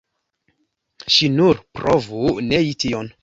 [1.17, 3.15] Ŝi nur provu nei tion!